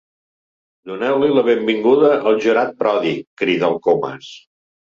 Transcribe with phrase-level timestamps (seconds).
[0.91, 4.33] Doneu-li la benvinguda al jurat pròdig —crida el Comas.